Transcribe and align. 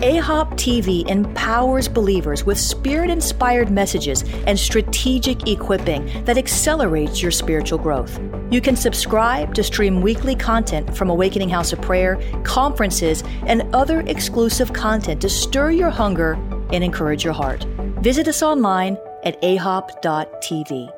AHOP 0.00 0.52
TV 0.52 1.06
empowers 1.10 1.86
believers 1.86 2.42
with 2.42 2.58
spirit 2.58 3.10
inspired 3.10 3.70
messages 3.70 4.24
and 4.46 4.58
strategic 4.58 5.46
equipping 5.46 6.24
that 6.24 6.38
accelerates 6.38 7.20
your 7.20 7.30
spiritual 7.30 7.78
growth. 7.78 8.18
You 8.50 8.62
can 8.62 8.76
subscribe 8.76 9.52
to 9.52 9.62
stream 9.62 10.00
weekly 10.00 10.34
content 10.34 10.96
from 10.96 11.10
Awakening 11.10 11.50
House 11.50 11.74
of 11.74 11.82
Prayer, 11.82 12.18
conferences, 12.44 13.22
and 13.44 13.62
other 13.74 14.00
exclusive 14.06 14.72
content 14.72 15.20
to 15.20 15.28
stir 15.28 15.72
your 15.72 15.90
hunger 15.90 16.32
and 16.72 16.82
encourage 16.82 17.22
your 17.22 17.34
heart. 17.34 17.64
Visit 18.00 18.26
us 18.26 18.42
online 18.42 18.96
at 19.24 19.38
ahop.tv. 19.42 20.90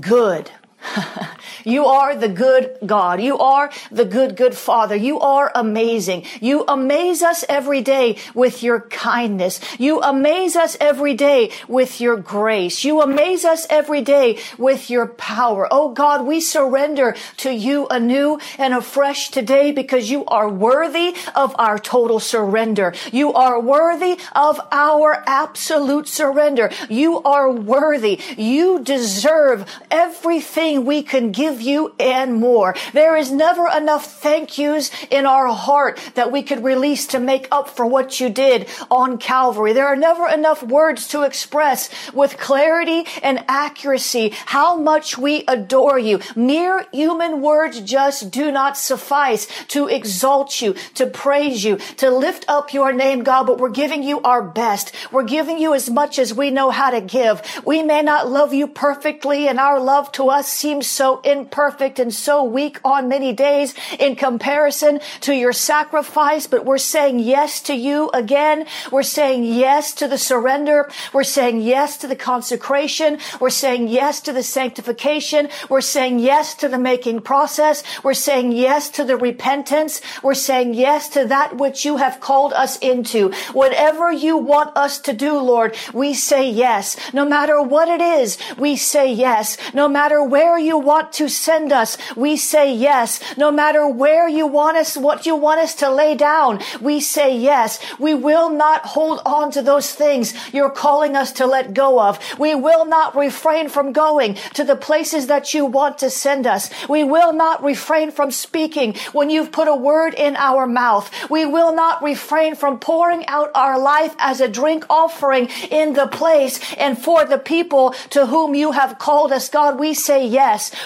good. 0.00 0.50
you 1.64 1.86
are 1.86 2.14
the 2.16 2.28
good 2.28 2.76
God. 2.84 3.20
You 3.20 3.38
are 3.38 3.70
the 3.90 4.04
good, 4.04 4.36
good 4.36 4.54
Father. 4.54 4.96
You 4.96 5.20
are 5.20 5.50
amazing. 5.54 6.24
You 6.40 6.64
amaze 6.66 7.22
us 7.22 7.44
every 7.48 7.80
day 7.80 8.18
with 8.34 8.62
your 8.62 8.80
kindness. 8.80 9.60
You 9.78 10.00
amaze 10.00 10.56
us 10.56 10.76
every 10.80 11.14
day 11.14 11.50
with 11.68 12.00
your 12.00 12.16
grace. 12.16 12.84
You 12.84 13.00
amaze 13.02 13.44
us 13.44 13.66
every 13.70 14.02
day 14.02 14.38
with 14.58 14.90
your 14.90 15.06
power. 15.06 15.68
Oh 15.70 15.92
God, 15.92 16.26
we 16.26 16.40
surrender 16.40 17.16
to 17.38 17.52
you 17.52 17.86
anew 17.88 18.38
and 18.58 18.74
afresh 18.74 19.30
today 19.30 19.72
because 19.72 20.10
you 20.10 20.24
are 20.26 20.48
worthy 20.48 21.14
of 21.34 21.54
our 21.58 21.78
total 21.78 22.20
surrender. 22.20 22.94
You 23.12 23.32
are 23.32 23.60
worthy 23.60 24.18
of 24.34 24.60
our 24.70 25.22
absolute 25.26 26.08
surrender. 26.08 26.70
You 26.88 27.22
are 27.22 27.50
worthy. 27.50 28.20
You 28.36 28.80
deserve 28.80 29.66
everything 29.90 30.73
we 30.78 31.02
can 31.02 31.32
give 31.32 31.60
you 31.60 31.94
and 31.98 32.34
more. 32.34 32.74
There 32.92 33.16
is 33.16 33.30
never 33.30 33.68
enough 33.68 34.06
thank 34.20 34.58
yous 34.58 34.90
in 35.10 35.26
our 35.26 35.48
heart 35.48 35.98
that 36.14 36.32
we 36.32 36.42
could 36.42 36.64
release 36.64 37.06
to 37.08 37.18
make 37.18 37.48
up 37.50 37.68
for 37.68 37.86
what 37.86 38.20
you 38.20 38.28
did 38.28 38.68
on 38.90 39.18
Calvary. 39.18 39.72
There 39.72 39.86
are 39.86 39.96
never 39.96 40.28
enough 40.28 40.62
words 40.62 41.08
to 41.08 41.22
express 41.22 41.90
with 42.12 42.38
clarity 42.38 43.04
and 43.22 43.44
accuracy 43.48 44.32
how 44.46 44.76
much 44.76 45.18
we 45.18 45.44
adore 45.46 45.98
you. 45.98 46.20
Mere 46.36 46.86
human 46.92 47.40
words 47.40 47.80
just 47.80 48.30
do 48.30 48.50
not 48.50 48.76
suffice 48.76 49.46
to 49.68 49.88
exalt 49.88 50.60
you, 50.60 50.74
to 50.94 51.06
praise 51.06 51.64
you, 51.64 51.76
to 51.96 52.10
lift 52.10 52.44
up 52.48 52.72
your 52.72 52.92
name, 52.92 53.22
God, 53.22 53.46
but 53.46 53.58
we're 53.58 53.70
giving 53.70 54.02
you 54.02 54.20
our 54.22 54.42
best. 54.42 54.92
We're 55.10 55.24
giving 55.24 55.58
you 55.58 55.74
as 55.74 55.90
much 55.90 56.18
as 56.18 56.34
we 56.34 56.50
know 56.50 56.70
how 56.70 56.90
to 56.90 57.00
give. 57.00 57.42
We 57.64 57.82
may 57.82 58.02
not 58.02 58.30
love 58.30 58.52
you 58.52 58.66
perfectly 58.66 59.48
and 59.48 59.58
our 59.58 59.80
love 59.80 60.12
to 60.12 60.28
us 60.28 60.48
seems 60.64 60.86
so 60.86 61.20
imperfect 61.20 61.98
and 61.98 62.14
so 62.14 62.42
weak 62.42 62.80
on 62.86 63.06
many 63.06 63.34
days 63.34 63.74
in 63.98 64.16
comparison 64.16 64.98
to 65.20 65.34
your 65.34 65.52
sacrifice, 65.52 66.46
but 66.46 66.64
we're 66.64 66.78
saying 66.78 67.18
yes 67.18 67.60
to 67.60 67.74
you 67.74 68.08
again. 68.14 68.64
We're 68.90 69.02
saying 69.02 69.44
yes 69.44 69.92
to 70.00 70.08
the 70.08 70.16
surrender. 70.16 70.90
We're 71.12 71.22
saying 71.22 71.60
yes 71.60 71.98
to 71.98 72.06
the 72.06 72.16
consecration. 72.16 73.18
We're 73.40 73.50
saying 73.50 73.88
yes 73.88 74.22
to 74.22 74.32
the 74.32 74.42
sanctification. 74.42 75.50
We're 75.68 75.82
saying 75.82 76.20
yes 76.20 76.54
to 76.54 76.68
the 76.68 76.78
making 76.78 77.20
process. 77.20 77.82
We're 78.02 78.14
saying 78.14 78.52
yes 78.52 78.88
to 78.96 79.04
the 79.04 79.18
repentance. 79.18 80.00
We're 80.22 80.32
saying 80.32 80.72
yes 80.72 81.10
to 81.10 81.26
that 81.26 81.58
which 81.58 81.84
you 81.84 81.98
have 81.98 82.20
called 82.20 82.54
us 82.54 82.78
into. 82.78 83.32
Whatever 83.52 84.10
you 84.10 84.38
want 84.38 84.74
us 84.78 84.98
to 85.00 85.12
do, 85.12 85.38
Lord, 85.38 85.76
we 85.92 86.14
say 86.14 86.48
yes. 86.48 86.96
No 87.12 87.26
matter 87.26 87.60
what 87.60 87.88
it 87.88 88.00
is, 88.00 88.38
we 88.56 88.76
say 88.76 89.12
yes. 89.12 89.58
No 89.74 89.88
matter 89.88 90.24
where 90.24 90.43
you 90.58 90.78
want 90.78 91.12
to 91.14 91.28
send 91.28 91.72
us, 91.72 91.96
we 92.16 92.36
say 92.36 92.72
yes. 92.72 93.20
No 93.36 93.50
matter 93.50 93.88
where 93.88 94.28
you 94.28 94.46
want 94.46 94.76
us, 94.76 94.96
what 94.96 95.26
you 95.26 95.36
want 95.36 95.60
us 95.60 95.74
to 95.76 95.90
lay 95.90 96.14
down, 96.14 96.60
we 96.80 97.00
say 97.00 97.36
yes. 97.36 97.80
We 97.98 98.14
will 98.14 98.50
not 98.50 98.84
hold 98.84 99.20
on 99.24 99.50
to 99.52 99.62
those 99.62 99.92
things 99.92 100.34
you're 100.52 100.70
calling 100.70 101.16
us 101.16 101.32
to 101.32 101.46
let 101.46 101.74
go 101.74 102.00
of. 102.00 102.18
We 102.38 102.54
will 102.54 102.84
not 102.84 103.16
refrain 103.16 103.68
from 103.68 103.92
going 103.92 104.34
to 104.54 104.64
the 104.64 104.76
places 104.76 105.26
that 105.28 105.54
you 105.54 105.66
want 105.66 105.98
to 105.98 106.10
send 106.10 106.46
us. 106.46 106.70
We 106.88 107.04
will 107.04 107.32
not 107.32 107.62
refrain 107.62 108.10
from 108.10 108.30
speaking 108.30 108.94
when 109.12 109.30
you've 109.30 109.52
put 109.52 109.68
a 109.68 109.74
word 109.74 110.14
in 110.14 110.36
our 110.36 110.66
mouth. 110.66 111.10
We 111.30 111.46
will 111.46 111.74
not 111.74 112.02
refrain 112.02 112.54
from 112.54 112.78
pouring 112.78 113.26
out 113.26 113.50
our 113.54 113.78
life 113.78 114.14
as 114.18 114.40
a 114.40 114.48
drink 114.48 114.84
offering 114.90 115.48
in 115.70 115.94
the 115.94 116.06
place 116.06 116.60
and 116.74 116.98
for 116.98 117.24
the 117.24 117.38
people 117.38 117.94
to 118.10 118.26
whom 118.26 118.54
you 118.54 118.72
have 118.72 118.98
called 118.98 119.32
us. 119.32 119.48
God, 119.48 119.78
we 119.78 119.94
say 119.94 120.26
yes. 120.26 120.33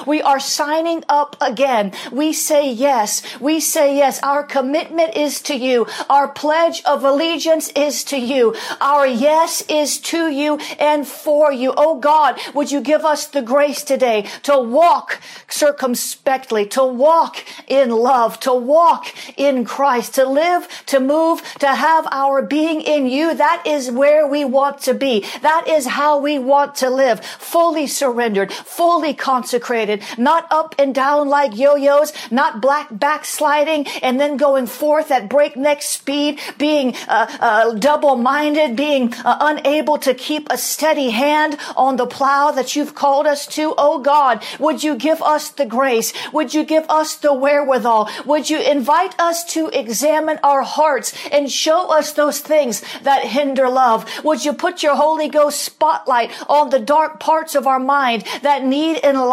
We 0.06 0.20
are 0.20 0.40
signing 0.40 1.04
up 1.08 1.36
again. 1.40 1.92
We 2.12 2.32
say 2.32 2.70
yes. 2.70 3.22
We 3.40 3.60
say 3.60 3.96
yes. 3.96 4.20
Our 4.22 4.42
commitment 4.42 5.16
is 5.16 5.40
to 5.42 5.54
you. 5.54 5.86
Our 6.10 6.28
pledge 6.28 6.82
of 6.84 7.04
allegiance 7.04 7.68
is 7.70 8.04
to 8.04 8.18
you. 8.18 8.54
Our 8.80 9.06
yes 9.06 9.62
is 9.68 9.98
to 10.12 10.28
you 10.28 10.58
and 10.78 11.06
for 11.06 11.52
you. 11.52 11.72
Oh 11.76 11.98
God, 11.98 12.38
would 12.54 12.70
you 12.70 12.80
give 12.80 13.04
us 13.04 13.26
the 13.26 13.42
grace 13.42 13.82
today 13.82 14.26
to 14.42 14.58
walk 14.58 15.20
circumspectly, 15.48 16.66
to 16.66 16.84
walk 16.84 17.44
in 17.66 17.90
love, 17.90 18.38
to 18.40 18.52
walk 18.52 19.14
in 19.38 19.64
Christ, 19.64 20.14
to 20.16 20.28
live, 20.28 20.68
to 20.86 21.00
move, 21.00 21.42
to 21.60 21.68
have 21.68 22.06
our 22.10 22.42
being 22.42 22.80
in 22.80 23.06
you. 23.06 23.34
That 23.34 23.62
is 23.66 23.90
where 23.90 24.26
we 24.26 24.44
want 24.44 24.80
to 24.82 24.94
be. 24.94 25.24
That 25.42 25.64
is 25.68 25.86
how 25.86 26.18
we 26.18 26.38
want 26.38 26.74
to 26.76 26.90
live. 26.90 27.24
Fully 27.24 27.86
surrendered, 27.86 28.52
fully 28.52 29.14
consecrated, 29.38 30.02
not 30.18 30.48
up 30.50 30.74
and 30.80 30.92
down 30.92 31.28
like 31.28 31.56
yo-yos, 31.56 32.12
not 32.28 32.60
black 32.60 32.88
backsliding 32.90 33.86
and 34.02 34.18
then 34.20 34.36
going 34.36 34.66
forth 34.66 35.12
at 35.12 35.28
breakneck 35.28 35.80
speed, 35.80 36.40
being 36.58 36.92
uh, 37.06 37.26
uh, 37.38 37.72
double-minded, 37.74 38.74
being 38.74 39.14
uh, 39.24 39.38
unable 39.40 39.96
to 39.96 40.12
keep 40.12 40.48
a 40.50 40.58
steady 40.58 41.10
hand 41.10 41.56
on 41.76 41.96
the 41.96 42.06
plow 42.06 42.50
that 42.50 42.74
you've 42.74 42.96
called 42.96 43.26
us 43.28 43.46
to. 43.46 43.74
Oh 43.78 44.00
God, 44.00 44.42
would 44.58 44.82
you 44.82 44.96
give 44.96 45.22
us 45.22 45.50
the 45.50 45.66
grace? 45.66 46.12
Would 46.32 46.52
you 46.52 46.64
give 46.64 46.86
us 46.88 47.14
the 47.14 47.32
wherewithal? 47.32 48.10
Would 48.26 48.50
you 48.50 48.60
invite 48.60 49.14
us 49.20 49.44
to 49.54 49.68
examine 49.68 50.40
our 50.42 50.62
hearts 50.62 51.14
and 51.30 51.48
show 51.48 51.80
us 51.96 52.12
those 52.12 52.40
things 52.40 52.82
that 53.02 53.22
hinder 53.24 53.68
love? 53.68 54.04
Would 54.24 54.44
you 54.44 54.52
put 54.52 54.82
your 54.82 54.96
Holy 54.96 55.28
Ghost 55.28 55.62
spotlight 55.62 56.32
on 56.48 56.70
the 56.70 56.80
dark 56.80 57.20
parts 57.20 57.54
of 57.54 57.68
our 57.68 57.78
mind 57.78 58.24
that 58.42 58.64
need 58.64 58.98
enlightenment? 59.04 59.27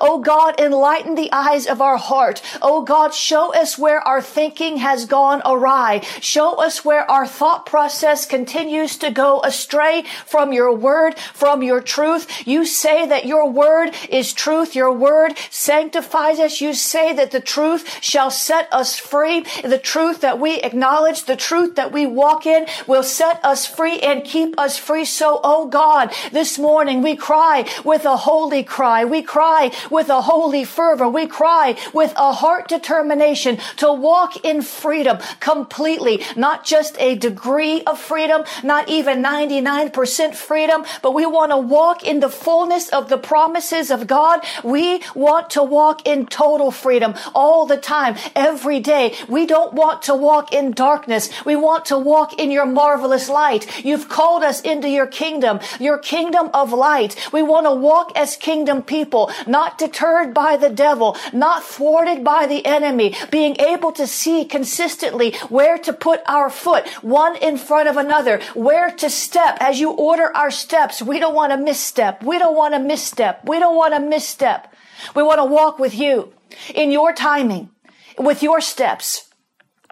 Oh 0.00 0.20
God, 0.20 0.58
enlighten 0.58 1.14
the 1.14 1.32
eyes 1.32 1.66
of 1.66 1.80
our 1.80 1.96
heart. 1.96 2.42
Oh 2.60 2.82
God, 2.82 3.14
show 3.14 3.54
us 3.54 3.78
where 3.78 4.00
our 4.00 4.22
thinking 4.22 4.78
has 4.78 5.06
gone 5.06 5.42
awry. 5.44 6.00
Show 6.20 6.54
us 6.54 6.84
where 6.84 7.08
our 7.10 7.26
thought 7.26 7.66
process 7.66 8.26
continues 8.26 8.96
to 8.98 9.10
go 9.10 9.40
astray 9.42 10.04
from 10.26 10.52
your 10.52 10.74
word, 10.74 11.18
from 11.18 11.62
your 11.62 11.80
truth. 11.80 12.46
You 12.46 12.64
say 12.64 13.06
that 13.06 13.26
your 13.26 13.50
word 13.50 13.94
is 14.08 14.32
truth. 14.32 14.74
Your 14.74 14.92
word 14.92 15.34
sanctifies 15.50 16.38
us. 16.38 16.60
You 16.60 16.74
say 16.74 17.12
that 17.14 17.30
the 17.30 17.40
truth 17.40 18.02
shall 18.02 18.30
set 18.30 18.68
us 18.72 18.98
free. 18.98 19.44
The 19.62 19.78
truth 19.78 20.20
that 20.20 20.38
we 20.38 20.60
acknowledge, 20.60 21.24
the 21.24 21.36
truth 21.36 21.76
that 21.76 21.92
we 21.92 22.06
walk 22.06 22.46
in 22.46 22.66
will 22.86 23.02
set 23.02 23.44
us 23.44 23.66
free 23.66 24.00
and 24.00 24.24
keep 24.24 24.58
us 24.58 24.78
free. 24.78 25.04
So, 25.04 25.40
oh 25.42 25.66
God, 25.68 26.12
this 26.32 26.58
morning 26.58 27.02
we 27.02 27.16
cry 27.16 27.68
with 27.84 28.04
a 28.04 28.16
holy 28.16 28.64
cry. 28.64 29.04
We 29.14 29.22
cry 29.22 29.70
with 29.92 30.08
a 30.08 30.22
holy 30.22 30.64
fervor. 30.64 31.08
We 31.08 31.28
cry 31.28 31.76
with 31.92 32.12
a 32.16 32.32
heart 32.32 32.66
determination 32.66 33.58
to 33.76 33.92
walk 33.92 34.44
in 34.44 34.60
freedom 34.60 35.18
completely, 35.38 36.24
not 36.34 36.64
just 36.64 36.96
a 36.98 37.14
degree 37.14 37.82
of 37.82 38.00
freedom, 38.00 38.42
not 38.64 38.88
even 38.88 39.22
99% 39.22 40.34
freedom, 40.34 40.84
but 41.00 41.14
we 41.14 41.26
want 41.26 41.52
to 41.52 41.58
walk 41.58 42.02
in 42.02 42.18
the 42.18 42.28
fullness 42.28 42.88
of 42.88 43.08
the 43.08 43.16
promises 43.16 43.92
of 43.92 44.08
God. 44.08 44.44
We 44.64 45.00
want 45.14 45.50
to 45.50 45.62
walk 45.62 46.08
in 46.08 46.26
total 46.26 46.72
freedom 46.72 47.14
all 47.36 47.66
the 47.66 47.76
time, 47.76 48.16
every 48.34 48.80
day. 48.80 49.14
We 49.28 49.46
don't 49.46 49.74
want 49.74 50.02
to 50.08 50.16
walk 50.16 50.52
in 50.52 50.72
darkness. 50.72 51.30
We 51.44 51.54
want 51.54 51.84
to 51.84 51.98
walk 51.98 52.40
in 52.40 52.50
your 52.50 52.66
marvelous 52.66 53.28
light. 53.28 53.84
You've 53.84 54.08
called 54.08 54.42
us 54.42 54.60
into 54.62 54.88
your 54.88 55.06
kingdom, 55.06 55.60
your 55.78 55.98
kingdom 55.98 56.50
of 56.52 56.72
light. 56.72 57.14
We 57.32 57.42
want 57.42 57.66
to 57.66 57.72
walk 57.72 58.10
as 58.16 58.34
kingdom 58.36 58.82
people, 58.82 59.03
not 59.46 59.78
deterred 59.78 60.34
by 60.34 60.56
the 60.56 60.70
devil, 60.70 61.16
not 61.32 61.62
thwarted 61.62 62.24
by 62.24 62.46
the 62.46 62.64
enemy, 62.64 63.14
being 63.30 63.56
able 63.60 63.92
to 63.92 64.06
see 64.06 64.44
consistently 64.44 65.32
where 65.48 65.78
to 65.78 65.92
put 65.92 66.20
our 66.26 66.50
foot, 66.50 66.86
one 67.02 67.36
in 67.36 67.56
front 67.56 67.88
of 67.88 67.96
another, 67.96 68.40
where 68.54 68.90
to 68.90 69.10
step. 69.10 69.56
As 69.60 69.80
you 69.80 69.90
order 69.90 70.34
our 70.34 70.50
steps, 70.50 71.02
we 71.02 71.18
don't 71.18 71.34
want 71.34 71.52
to 71.52 71.58
misstep. 71.58 72.22
We 72.22 72.38
don't 72.38 72.56
want 72.56 72.74
to 72.74 72.80
misstep. 72.80 73.46
We 73.46 73.58
don't 73.58 73.76
want 73.76 73.94
to 73.94 74.00
misstep. 74.00 74.74
We 75.14 75.22
want 75.22 75.38
to 75.38 75.44
walk 75.44 75.78
with 75.78 75.94
you 75.94 76.32
in 76.74 76.90
your 76.90 77.12
timing, 77.12 77.70
with 78.18 78.42
your 78.42 78.60
steps. 78.60 79.28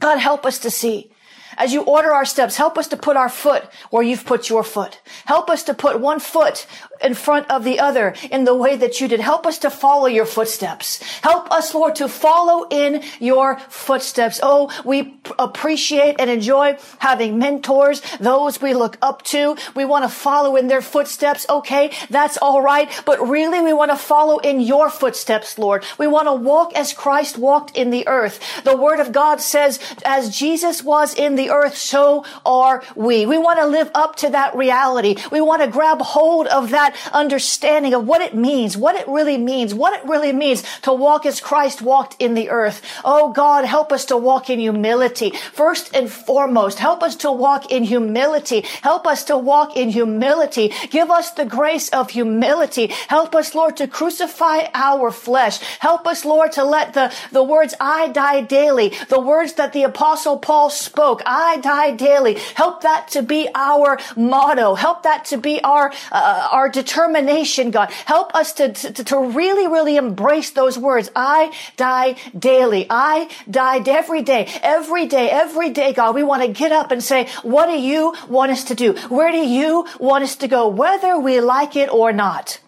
God, 0.01 0.19
help 0.19 0.47
us 0.47 0.59
to 0.61 0.71
see. 0.71 1.13
As 1.59 1.73
you 1.73 1.83
order 1.83 2.13
our 2.13 2.25
steps, 2.25 2.57
help 2.57 2.79
us 2.79 2.89
to 2.89 2.97
put 2.97 3.17
our 3.17 3.29
foot 3.29 3.65
where 3.91 4.03
you've 4.03 4.25
put 4.25 4.49
your 4.49 4.65
foot. 4.65 5.01
Help 5.27 5.51
us 5.51 5.63
to 5.65 5.75
put 5.75 6.01
one 6.01 6.19
foot 6.19 6.67
in 7.03 7.15
front 7.15 7.51
of 7.51 7.65
the 7.65 7.81
other 7.81 8.15
in 8.31 8.45
the 8.45 8.55
way 8.55 8.77
that 8.77 9.01
you 9.01 9.09
did. 9.09 9.21
Help 9.21 9.47
us 9.47 9.59
to 9.59 9.71
follow 9.71 10.07
your 10.07 10.27
footsteps. 10.27 11.03
Help 11.23 11.51
us, 11.51 11.75
Lord, 11.75 11.97
to 11.97 12.09
follow 12.09 12.67
in 12.71 13.03
your 13.21 13.59
footsteps. 13.69 14.41
Oh, 14.43 14.71
we 14.85 15.17
appreciate 15.39 16.17
and 16.19 16.31
enjoy 16.31 16.77
having 16.99 17.39
mentors, 17.39 18.01
those 18.19 18.61
we 18.61 18.75
look 18.75 18.97
up 19.03 19.23
to. 19.23 19.57
We 19.75 19.85
want 19.85 20.05
to 20.05 20.09
follow 20.09 20.57
in 20.57 20.69
their 20.69 20.83
footsteps. 20.83 21.47
Okay, 21.49 21.93
that's 22.11 22.37
all 22.39 22.63
right. 22.63 22.91
But 23.05 23.21
really, 23.27 23.61
we 23.61 23.73
want 23.73 23.91
to 23.91 23.97
follow 23.97 24.39
in 24.39 24.61
your 24.61 24.91
footsteps, 24.91 25.59
Lord. 25.59 25.85
We 25.99 26.07
want 26.07 26.29
to 26.29 26.35
walk 26.35 26.75
as 26.75 26.93
Christ 26.93 27.39
walked 27.39 27.77
in 27.77 27.91
the 27.91 28.07
earth. 28.09 28.63
The 28.65 28.77
word 28.77 29.01
of 29.01 29.13
God 29.13 29.41
says, 29.41 29.79
as 30.05 30.37
Jesus 30.37 30.83
was 30.83 31.15
in 31.15 31.37
the 31.37 31.51
earth, 31.51 31.77
so 31.77 32.25
are 32.45 32.83
we. 32.95 33.27
We 33.27 33.39
want 33.39 33.59
to 33.59 33.67
live 33.67 33.91
up 33.95 34.17
to 34.17 34.31
that 34.31 34.55
reality. 34.55 35.17
We 35.31 35.41
want 35.41 35.63
to 35.63 35.69
grab 35.69 36.01
hold 36.01 36.47
of 36.47 36.71
that 36.71 36.92
understanding 37.13 37.95
of 37.95 38.07
what 38.07 38.21
it 38.21 38.35
means, 38.35 38.77
what 38.77 38.97
it 38.97 39.07
really 39.09 39.39
means, 39.39 39.75
what 39.75 39.93
it 39.99 40.09
really 40.09 40.33
means 40.33 40.63
to 40.83 40.93
walk 40.93 41.27
as 41.27 41.41
Christ 41.41 41.83
walked 41.83 42.17
in 42.19 42.35
the 42.35 42.51
earth. 42.51 42.83
Oh 43.05 43.33
God, 43.33 43.65
help 43.65 43.93
us 43.93 44.05
to 44.07 44.17
walk 44.17 44.51
in 44.51 44.59
humility. 44.59 45.31
First 45.31 45.95
and 45.95 46.11
foremost, 46.11 46.79
help 46.79 47.03
us 47.03 47.17
to 47.17 47.33
walk 47.33 47.71
in 47.71 47.85
humility. 47.85 48.63
Help 48.83 49.07
us 49.07 49.25
to 49.25 49.37
walk 49.37 49.77
in 49.77 49.89
humility. 49.91 50.73
Give 50.91 51.11
us 51.11 51.31
the 51.31 51.45
grace 51.45 51.89
of 51.91 52.11
humility. 52.11 52.87
Help 53.09 53.35
us, 53.35 53.55
Lord, 53.55 53.77
to 53.79 53.89
crucify 53.89 54.69
our 54.75 55.11
flesh. 55.11 55.59
Help 55.79 56.07
us, 56.07 56.25
Lord, 56.25 56.53
to 56.53 56.65
let 56.65 56.95
the, 56.95 57.13
the 57.31 57.43
words 57.43 57.75
I 57.81 58.09
die 58.09 58.43
daily, 58.43 58.93
the 59.09 59.21
words 59.21 59.55
that 59.55 59.73
the 59.73 59.85
apostle 59.85 60.39
Paul 60.39 60.71
spoke, 60.71 61.23
I 61.27 61.59
die 61.59 61.93
daily. 61.93 62.35
Help 62.55 62.83
that 62.83 63.09
to 63.09 63.23
be 63.23 63.49
our 63.55 63.99
motto. 64.17 64.75
Help 64.75 65.03
that 65.05 65.25
to 65.27 65.37
be 65.37 65.61
our, 65.63 65.93
uh, 66.11 66.49
our 66.51 66.69
determination, 66.83 67.71
God. 67.71 67.91
Help 67.91 68.35
us 68.35 68.53
to, 68.55 68.73
to, 68.73 69.05
to 69.05 69.19
really, 69.19 69.67
really 69.67 69.97
embrace 69.97 70.51
those 70.51 70.79
words. 70.79 71.11
I 71.15 71.53
die 71.77 72.17
daily. 72.37 72.87
I 72.91 73.29
die 73.51 73.83
every 73.87 74.23
day, 74.23 74.49
every 74.63 75.07
day, 75.07 75.31
every 75.31 75.71
day, 75.71 75.93
God. 75.93 76.15
We 76.15 76.23
want 76.23 76.43
to 76.43 76.49
get 76.49 76.73
up 76.73 76.91
and 76.91 77.03
say, 77.03 77.29
what 77.43 77.67
do 77.67 77.79
you 77.79 78.15
want 78.29 78.53
us 78.53 78.65
to 78.65 78.75
do? 78.75 78.95
Where 79.09 79.31
do 79.31 79.39
you 79.39 79.87
want 79.99 80.25
us 80.25 80.37
to 80.37 80.49
go? 80.49 80.69
Whether 80.69 81.19
we 81.19 81.41
like 81.41 81.77
it 81.77 81.89
or 81.93 82.13
not. 82.13 82.59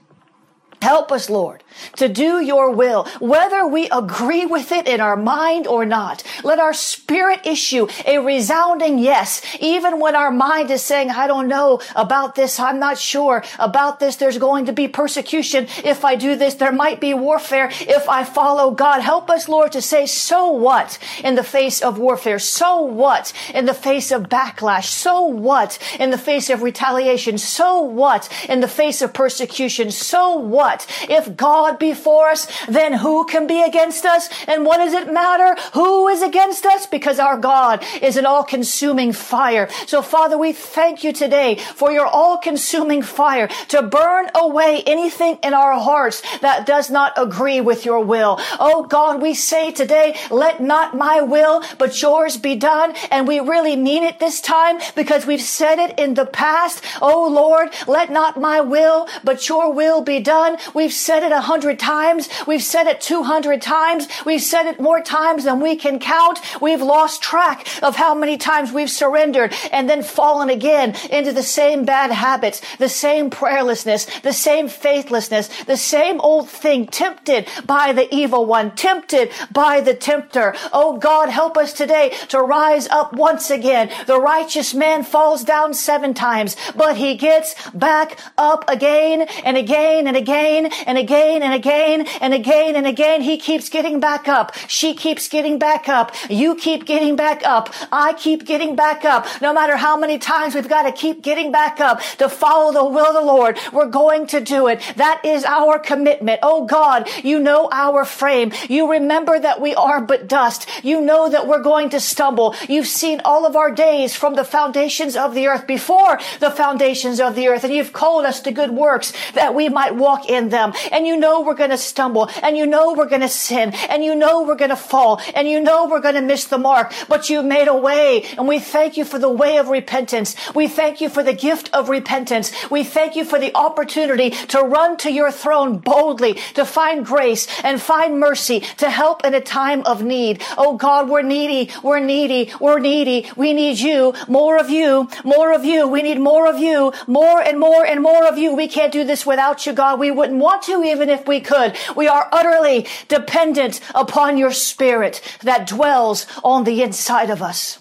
Help 0.85 1.11
us, 1.11 1.31
Lord 1.31 1.65
to 1.97 2.09
do 2.09 2.41
your 2.41 2.71
will, 2.71 3.05
whether 3.21 3.67
we 3.67 3.89
agree 3.91 4.47
with 4.47 4.73
it 4.73 4.87
in 4.87 5.01
our 5.01 5.17
mind 5.17 5.67
or 5.67 5.85
not. 5.85 6.23
Let 6.43 6.59
our 6.59 6.75
spirit 6.75 7.47
issue 7.47 7.87
a 8.07 8.19
resounding 8.19 8.99
yes, 8.99 9.43
even 9.61 10.01
when 10.01 10.17
our 10.17 10.31
mind 10.31 10.71
is 10.71 10.83
saying, 10.83 11.11
I 11.11 11.27
don't 11.27 11.49
know 11.49 11.81
about 11.95 12.35
this. 12.35 12.59
I'm 12.59 12.79
not 12.79 12.99
sure 12.99 13.45
about 13.59 14.01
this. 14.01 14.17
There's 14.17 14.39
going 14.39 14.67
to 14.67 14.73
be 14.73 14.89
persecution. 14.89 15.67
If 15.85 16.05
I 16.05 16.17
do 16.17 16.37
this, 16.37 16.55
there 16.55 16.73
might 16.73 17.01
be 17.01 17.15
warfare. 17.15 17.71
If 17.81 18.09
I 18.09 18.25
follow 18.25 18.71
God, 18.71 19.01
help 19.01 19.31
us, 19.31 19.49
Lord, 19.49 19.73
to 19.73 19.83
say, 19.83 20.07
so 20.07 20.51
what 20.51 20.99
in 21.23 21.35
the 21.35 21.45
face 21.45 21.81
of 21.81 21.99
warfare? 21.99 22.39
So 22.39 22.81
what 22.81 23.33
in 23.53 23.67
the 23.67 23.75
face 23.75 24.11
of 24.11 24.25
backlash? 24.25 24.87
So 24.87 25.23
what 25.23 25.79
in 25.99 26.11
the 26.11 26.19
face 26.19 26.51
of 26.51 26.63
retaliation? 26.63 27.39
So 27.39 27.81
what 27.81 28.29
in 28.49 28.61
the 28.61 28.69
face 28.69 29.03
of 29.03 29.13
persecution? 29.13 29.91
So 29.91 30.37
what 30.37 30.74
what? 30.75 31.11
If 31.11 31.37
God 31.37 31.79
be 31.79 31.95
for 31.95 32.29
us, 32.29 32.49
then 32.67 32.95
who 32.95 33.25
can 33.27 33.47
be 33.47 33.63
against 33.63 34.05
us? 34.05 34.29
And 34.47 34.65
what 34.65 34.79
does 34.79 34.93
it 34.93 35.13
matter? 35.13 35.61
Who 35.75 36.09
is 36.09 36.23
against 36.23 36.67
us? 36.67 36.87
Because 36.87 37.19
our 37.19 37.39
God 37.39 37.85
is 38.03 38.17
an 38.17 38.27
all-consuming 38.27 39.13
fire. 39.13 39.69
So 39.87 40.03
Father, 40.03 40.37
we 40.39 40.53
thank 40.53 41.05
you 41.05 41.13
today 41.13 41.57
for 41.57 41.93
your 41.93 42.07
all-consuming 42.07 43.03
fire 43.03 43.49
to 43.69 43.83
burn 43.83 44.31
away 44.35 44.83
anything 44.87 45.39
in 45.43 45.55
our 45.55 45.79
hearts 45.79 46.23
that 46.41 46.67
does 46.67 46.91
not 46.91 47.13
agree 47.17 47.61
with 47.61 47.85
your 47.85 48.01
will. 48.05 48.39
Oh 48.59 48.87
God, 48.89 49.23
we 49.23 49.35
say 49.35 49.71
today, 49.71 50.17
let 50.31 50.61
not 50.61 50.97
my 50.97 51.21
will, 51.21 51.63
but 51.79 52.01
yours 52.01 52.37
be 52.37 52.57
done. 52.57 52.95
And 53.11 53.29
we 53.29 53.41
really 53.41 53.77
mean 53.77 54.03
it 54.03 54.19
this 54.19 54.41
time 54.41 54.79
because 54.97 55.27
we've 55.27 55.41
said 55.41 55.79
it 55.79 55.99
in 55.99 56.15
the 56.15 56.27
past. 56.27 56.83
Oh 57.01 57.29
Lord, 57.29 57.71
let 57.87 58.11
not 58.11 58.41
my 58.41 58.61
will, 58.61 59.09
but 59.23 59.49
your 59.49 59.73
will 59.73 60.03
be 60.03 60.21
done. 60.21 60.54
We've 60.75 60.93
said 60.93 61.23
it 61.23 61.33
a 61.33 61.41
hundred 61.41 61.79
times. 61.79 62.29
We've 62.47 62.63
said 62.63 62.87
it 62.87 63.01
200 63.01 63.61
times. 63.63 64.09
We've 64.25 64.43
said 64.43 64.67
it 64.67 64.81
more 64.81 65.01
times 65.01 65.45
than 65.45 65.61
we 65.61 65.77
can 65.77 65.99
count. 65.99 66.41
We've 66.61 66.83
lost 66.83 67.23
track 67.23 67.67
of 67.83 67.97
how 67.97 68.15
many 68.15 68.37
times 68.37 68.73
we've 68.73 68.91
surrendered 68.91 69.55
and 69.73 69.89
then 69.89 70.03
fallen 70.03 70.51
again 70.51 70.95
into 71.11 71.33
the 71.33 71.43
same 71.43 71.85
bad 71.85 72.11
habits, 72.11 72.61
the 72.77 72.89
same 72.89 73.31
prayerlessness, 73.31 74.23
the 74.23 74.33
same 74.33 74.69
faithlessness, 74.69 75.49
the 75.65 75.77
same 75.77 76.21
old 76.21 76.49
thing, 76.49 76.87
tempted 76.87 77.49
by 77.67 77.93
the 77.93 78.13
evil 78.15 78.47
one, 78.47 78.75
tempted 78.75 79.31
by 79.51 79.81
the 79.81 79.95
tempter. 79.95 80.55
Oh 80.73 80.99
God, 80.99 81.29
help 81.29 81.57
us 81.57 81.73
today 81.73 82.13
to 82.29 82.41
rise 82.41 82.89
up 82.89 83.13
once 83.13 83.51
again. 83.51 83.91
The 84.07 84.21
righteous 84.21 84.75
man 84.75 85.05
falls 85.05 85.45
down 85.45 85.75
seven 85.75 86.15
times, 86.15 86.57
but 86.77 86.97
he 86.97 87.17
gets 87.17 87.55
back 87.71 88.19
up 88.37 88.65
again 88.69 89.23
and 89.45 89.57
again 89.57 90.07
and 90.07 90.17
again 90.17 90.44
and 90.45 90.99
again 90.99 91.43
and 91.43 91.55
again 91.55 92.07
and 92.21 92.35
again 92.35 92.77
and 92.77 92.87
again. 92.87 93.23
He 93.23 93.39
keeps 93.39 93.69
getting 93.69 94.01
back 94.01 94.29
up. 94.29 94.55
She 94.69 94.95
keeps 94.95 95.29
getting 95.29 95.59
back 95.59 95.89
up. 95.89 96.13
You 96.29 96.55
keep 96.55 96.85
getting 96.85 97.17
back 97.17 97.43
up. 97.45 97.73
I 97.91 98.13
keep 98.15 98.45
getting 98.45 98.77
back 98.77 99.05
up. 99.05 99.27
No 99.41 99.53
matter 99.53 99.77
how 99.77 99.97
many 99.97 100.19
times 100.19 100.55
we've 100.55 100.69
got 100.69 100.83
to 100.83 100.93
keep 100.93 101.23
getting 101.23 101.53
back 101.53 101.81
up 101.81 102.01
to 102.19 102.29
follow 102.29 102.73
the 102.73 102.85
will 102.85 103.07
of 103.07 103.15
the 103.15 103.21
Lord, 103.21 103.59
we're 103.73 103.89
going 103.89 104.27
to 104.29 104.41
do 104.41 104.67
it. 104.69 104.81
That 104.97 105.21
is 105.25 105.45
our 105.45 105.79
commitment. 105.79 106.41
Oh 106.43 106.67
God, 106.67 107.09
you 107.23 107.39
know 107.39 107.69
our 107.73 108.05
frame. 108.05 108.53
You 108.69 108.91
remember 108.91 109.39
that 109.39 109.61
we 109.61 109.75
are 109.75 110.01
but 110.01 110.29
dust. 110.29 110.69
You 110.83 111.01
know 111.01 111.29
that 111.29 111.47
we're 111.47 111.63
going 111.63 111.91
to 111.91 112.01
stumble. 112.01 112.55
You've 112.69 112.87
seen 112.87 113.21
all 113.25 113.47
of 113.47 113.57
our 113.57 113.71
days 113.71 114.15
from 114.15 114.35
the 114.35 114.45
foundations 114.45 115.17
of 115.17 115.35
the 115.35 115.47
earth 115.47 115.67
before 115.67 116.19
the 116.41 116.51
foundations 116.51 117.21
of 117.21 117.35
the 117.35 117.49
earth. 117.49 117.65
And 117.65 117.73
you've 117.73 117.93
called 117.93 118.25
us 118.25 118.41
to 118.41 118.53
good 118.53 118.71
works 118.71 119.13
that 119.35 119.55
we 119.55 119.69
might 119.69 119.95
walk 119.95 120.29
in 120.29 120.34
them. 120.51 120.73
And 120.93 121.07
you 121.07 121.17
know 121.17 121.41
we're 121.41 121.55
going 121.55 121.71
to 121.71 121.79
stumble 121.79 122.29
and 122.43 122.57
you 122.57 122.67
know 122.67 122.95
we're 122.95 123.09
going 123.09 123.21
to 123.21 123.29
sin 123.29 123.73
and 123.89 124.05
you 124.05 124.15
know 124.15 124.43
we're 124.43 124.57
going 124.57 124.71
to 124.71 124.77
fall 124.77 125.21
and 125.35 125.49
you 125.49 125.61
know 125.61 125.87
we're 125.89 126.01
going 126.01 126.15
to 126.15 126.23
miss 126.23 126.45
the 126.45 126.59
mark, 126.59 126.93
but 127.09 127.31
you've 127.31 127.45
made 127.45 127.69
a 127.69 127.77
way. 127.77 128.23
And 128.37 128.47
we 128.49 128.59
thank 128.59 128.97
you 128.97 129.05
for 129.05 129.19
the 129.19 129.31
way 129.31 129.59
of 129.59 129.69
repentance. 129.69 130.37
We 130.55 130.69
thank 130.69 131.01
you 131.01 131.09
for 131.09 131.23
the 131.23 131.33
gift 131.33 131.71
of 131.73 131.89
repentance. 131.89 132.53
We 132.71 132.85
thank 132.85 133.17
you 133.17 133.25
for 133.25 133.39
the 133.39 133.55
opportunity 133.55 134.31
to 134.31 134.61
run 134.61 134.97
to 134.99 135.11
your 135.11 135.31
throne 135.31 135.79
boldly, 135.79 136.35
to 136.55 136.65
find 136.65 137.05
grace 137.05 137.47
and 137.63 137.81
find 137.81 138.19
mercy, 138.19 138.61
to 138.79 138.91
help 138.91 139.25
in 139.25 139.35
a 139.35 139.41
time 139.41 139.83
of 139.83 140.03
need. 140.03 140.43
Oh 140.59 140.77
God, 140.77 141.09
we're 141.09 141.23
needy. 141.23 141.73
We're 141.83 142.01
needy. 142.01 142.53
We're 142.61 142.79
needy. 142.79 143.31
We 143.37 143.53
need 143.53 143.79
you. 143.79 144.15
More 144.29 144.59
of 144.59 144.71
you. 144.71 145.09
More 145.25 145.53
of 145.53 145.65
you. 145.65 145.89
We 145.89 146.03
need 146.03 146.21
more 146.21 146.49
of 146.49 146.59
you. 146.59 146.93
More 147.07 147.41
and 147.41 147.59
more 147.59 147.85
and 147.85 148.03
more 148.03 148.27
of 148.27 148.39
you. 148.39 148.55
We 148.55 148.69
can't 148.69 148.93
do 148.93 149.05
this 149.05 149.27
without 149.27 149.67
you, 149.67 149.73
God. 149.73 150.01
We 150.01 150.11
wouldn't 150.25 150.41
want 150.41 150.63
to 150.63 150.83
even 150.83 151.11
if 151.11 151.29
we 151.29 151.39
could. 151.39 151.77
We 151.95 152.09
are 152.09 152.31
utterly 152.33 152.87
dependent 153.09 153.81
upon 153.95 154.39
your 154.39 154.53
spirit 154.53 155.21
that 155.43 155.67
dwells 155.67 156.27
on 156.43 156.65
the 156.65 156.83
inside 156.83 157.29
of 157.29 157.43
us. 157.43 157.79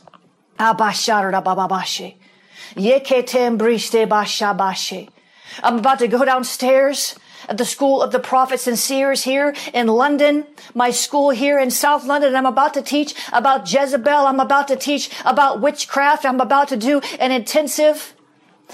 I'm 0.60 0.76
about 5.78 6.00
to 6.00 6.08
go 6.10 6.26
downstairs 6.26 7.16
at 7.48 7.58
the 7.58 7.64
school 7.64 8.02
of 8.02 8.12
the 8.12 8.20
prophets 8.20 8.68
and 8.68 8.78
seers 8.78 9.24
here 9.24 9.56
in 9.74 9.88
London, 9.88 10.46
my 10.74 10.92
school 10.92 11.30
here 11.30 11.60
in 11.60 11.72
South 11.72 12.04
London. 12.06 12.36
I'm 12.36 12.46
about 12.46 12.74
to 12.74 12.82
teach 12.82 13.16
about 13.32 13.72
Jezebel. 13.72 14.28
I'm 14.28 14.42
about 14.42 14.68
to 14.68 14.76
teach 14.76 15.10
about 15.24 15.62
witchcraft. 15.62 16.26
I'm 16.26 16.42
about 16.42 16.68
to 16.70 16.78
do 16.78 17.00
an 17.20 17.32
intensive. 17.32 18.13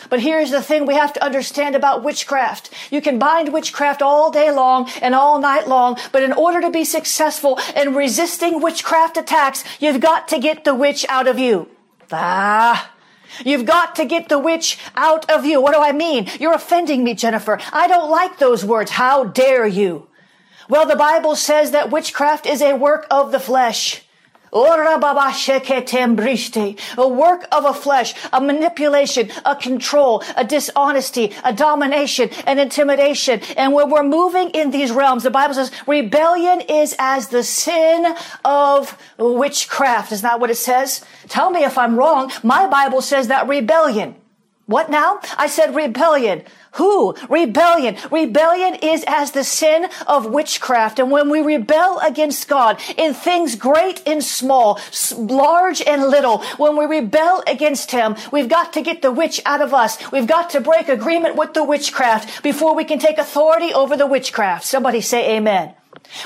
But 0.10 0.22
here's 0.22 0.52
the 0.52 0.62
thing 0.62 0.86
we 0.86 0.96
have 0.96 1.14
to 1.14 1.24
understand 1.24 1.76
about 1.76 2.04
witchcraft. 2.04 2.72
You 2.92 3.02
can 3.02 3.20
bind 3.20 3.54
witchcraft 3.54 4.02
all 4.02 4.32
day 4.32 4.52
long 4.52 4.90
and 5.02 5.16
all 5.16 5.40
night 5.40 5.68
long, 5.68 5.98
but 6.12 6.24
in 6.24 6.34
order 6.34 6.62
to 6.62 6.70
be 6.70 6.86
successful 6.86 7.60
in 7.76 7.94
resisting 7.94 8.62
witchcraft 8.62 9.18
attacks, 9.18 9.64
you've 9.80 10.02
got 10.02 10.28
to 10.30 10.40
get 10.40 10.64
the 10.64 10.76
witch 10.76 11.06
out 11.10 11.28
of 11.28 11.40
you. 11.40 11.70
Ah. 12.12 12.92
You've 13.46 13.66
got 13.66 13.96
to 13.96 14.06
get 14.06 14.28
the 14.28 14.40
witch 14.40 14.78
out 14.96 15.30
of 15.30 15.46
you. 15.46 15.62
What 15.62 15.74
do 15.74 15.82
I 15.82 15.92
mean? 15.92 16.28
You're 16.40 16.54
offending 16.54 17.04
me, 17.04 17.14
Jennifer. 17.14 17.60
I 17.72 17.88
don't 17.88 18.10
like 18.10 18.40
those 18.40 18.66
words. 18.66 18.92
How 18.92 19.24
dare 19.24 19.68
you? 19.68 20.08
Well, 20.68 20.88
the 20.88 20.96
Bible 20.96 21.36
says 21.36 21.72
that 21.72 21.92
witchcraft 21.92 22.46
is 22.46 22.62
a 22.62 22.76
work 22.76 23.08
of 23.10 23.32
the 23.32 23.40
flesh. 23.40 24.04
A 26.98 27.08
work 27.08 27.48
of 27.52 27.66
a 27.66 27.74
flesh, 27.74 28.14
a 28.34 28.42
manipulation, 28.42 29.30
a 29.46 29.56
control, 29.56 30.24
a 30.36 30.44
dishonesty, 30.44 31.34
a 31.44 31.54
domination, 31.54 32.30
an 32.46 32.60
intimidation. 32.60 33.42
And 33.58 33.74
when 33.74 33.90
we're 33.90 34.04
moving 34.04 34.50
in 34.52 34.72
these 34.72 34.92
realms, 34.92 35.24
the 35.24 35.32
Bible 35.32 35.54
says 35.54 35.72
rebellion 35.88 36.62
is 36.62 36.96
as 37.00 37.28
the 37.30 37.44
sin 37.44 38.16
of 38.44 38.98
witchcraft. 39.18 40.12
Is 40.12 40.22
that 40.22 40.40
what 40.40 40.50
it 40.50 40.56
says? 40.56 41.04
Tell 41.28 41.52
me 41.52 41.64
if 41.64 41.78
I'm 41.78 41.96
wrong. 41.96 42.32
My 42.44 42.68
Bible 42.68 43.02
says 43.02 43.28
that 43.28 43.48
rebellion. 43.48 44.16
What 44.70 44.92
now? 44.92 45.20
I 45.36 45.48
said 45.48 45.74
rebellion. 45.74 46.44
Who? 46.74 47.16
Rebellion. 47.28 47.98
Rebellion 48.12 48.76
is 48.76 49.04
as 49.08 49.32
the 49.32 49.44
sin 49.44 49.88
of 50.06 50.28
witchcraft. 50.28 51.00
And 51.00 51.10
when 51.10 51.32
we 51.32 51.42
rebel 51.42 51.98
against 52.04 52.48
God 52.48 52.80
in 52.96 53.16
things 53.16 53.56
great 53.56 54.08
and 54.08 54.24
small, 54.24 54.80
large 55.18 55.82
and 55.82 56.04
little, 56.04 56.44
when 56.58 56.78
we 56.78 56.86
rebel 56.86 57.42
against 57.48 57.90
Him, 57.90 58.16
we've 58.32 58.48
got 58.48 58.74
to 58.74 58.84
get 58.84 59.02
the 59.02 59.12
witch 59.12 59.42
out 59.44 59.64
of 59.64 59.74
us. 59.74 59.98
We've 60.12 60.28
got 60.28 60.52
to 60.52 60.62
break 60.62 60.88
agreement 60.88 61.36
with 61.36 61.56
the 61.56 61.64
witchcraft 61.64 62.44
before 62.44 62.76
we 62.76 62.84
can 62.84 63.00
take 63.00 63.18
authority 63.18 63.74
over 63.74 63.98
the 63.98 64.06
witchcraft. 64.06 64.66
Somebody 64.66 65.02
say 65.02 65.36
amen. 65.36 65.74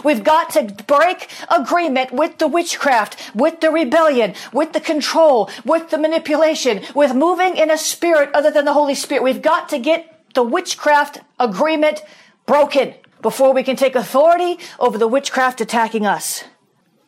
We've 0.04 0.24
got 0.24 0.52
to 0.52 0.63
break 0.88 1.30
agreement 1.50 2.12
with 2.12 2.38
the 2.38 2.48
witchcraft, 2.48 3.32
with 3.36 3.60
the 3.60 3.72
rebellion, 3.72 4.34
with 4.52 4.74
the 4.74 4.80
control, 4.80 5.50
with 5.66 5.90
the 5.90 5.98
manipulation, 5.98 6.82
with 6.96 7.13
moving 7.13 7.58
in 7.58 7.72
a 7.72 7.78
spirit 7.78 8.30
other 8.34 8.52
than 8.52 8.66
the 8.66 8.74
Holy 8.74 8.96
Spirit. 8.96 9.24
We've 9.24 9.42
got 9.42 9.70
to 9.70 9.80
get 9.80 10.34
the 10.34 10.44
witchcraft 10.44 11.20
agreement 11.40 12.04
broken 12.46 12.96
before 13.22 13.54
we 13.54 13.63
can 13.63 13.75
take 13.75 13.96
authority 13.96 14.60
over 14.80 14.98
the 14.98 15.08
witchcraft 15.08 15.62
attacking 15.62 16.06
us. 16.06 16.44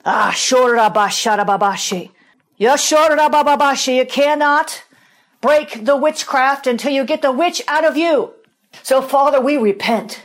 Ah, 0.06 0.32
shorabasharababashi. 0.34 2.12
Yashorabababashe. 2.60 3.96
You 3.96 4.06
cannot 4.06 4.84
break 5.42 5.86
the 5.86 5.98
witchcraft 5.98 6.68
until 6.68 6.92
you 6.92 7.04
get 7.04 7.22
the 7.22 7.32
witch 7.32 7.62
out 7.68 7.86
of 7.86 7.98
you. 7.98 8.34
So 8.84 9.02
Father, 9.02 9.42
we 9.42 9.58
repent. 9.58 10.22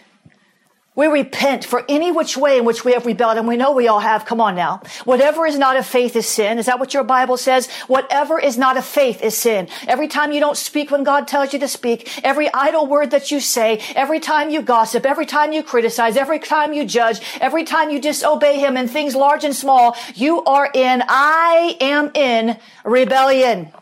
We 1.00 1.06
repent 1.06 1.64
for 1.64 1.82
any 1.88 2.12
which 2.12 2.36
way 2.36 2.58
in 2.58 2.66
which 2.66 2.84
we 2.84 2.92
have 2.92 3.06
rebelled, 3.06 3.38
and 3.38 3.48
we 3.48 3.56
know 3.56 3.72
we 3.72 3.88
all 3.88 4.00
have. 4.00 4.26
Come 4.26 4.38
on 4.38 4.54
now. 4.54 4.82
Whatever 5.06 5.46
is 5.46 5.56
not 5.56 5.78
of 5.78 5.86
faith 5.86 6.14
is 6.14 6.26
sin. 6.26 6.58
Is 6.58 6.66
that 6.66 6.78
what 6.78 6.92
your 6.92 7.04
Bible 7.04 7.38
says? 7.38 7.70
Whatever 7.86 8.38
is 8.38 8.58
not 8.58 8.76
of 8.76 8.84
faith 8.84 9.22
is 9.22 9.34
sin. 9.34 9.68
Every 9.88 10.08
time 10.08 10.30
you 10.30 10.40
don't 10.40 10.58
speak 10.58 10.90
when 10.90 11.02
God 11.02 11.26
tells 11.26 11.54
you 11.54 11.58
to 11.60 11.68
speak, 11.68 12.22
every 12.22 12.52
idle 12.52 12.86
word 12.86 13.12
that 13.12 13.30
you 13.30 13.40
say, 13.40 13.80
every 13.96 14.20
time 14.20 14.50
you 14.50 14.60
gossip, 14.60 15.06
every 15.06 15.24
time 15.24 15.54
you 15.54 15.62
criticize, 15.62 16.18
every 16.18 16.38
time 16.38 16.74
you 16.74 16.84
judge, 16.84 17.22
every 17.40 17.64
time 17.64 17.88
you 17.88 17.98
disobey 17.98 18.58
Him 18.58 18.76
in 18.76 18.86
things 18.86 19.14
large 19.16 19.42
and 19.42 19.56
small, 19.56 19.96
you 20.14 20.44
are 20.44 20.70
in, 20.74 21.02
I 21.08 21.78
am 21.80 22.10
in 22.14 22.58
rebellion 22.84 23.72